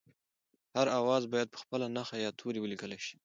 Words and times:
هر 0.75 0.87
آواز 0.99 1.23
باید 1.31 1.51
په 1.53 1.57
خپله 1.63 1.85
نښه 1.95 2.17
یا 2.25 2.31
توري 2.39 2.59
ولیکل 2.61 2.91
شي 3.05 3.15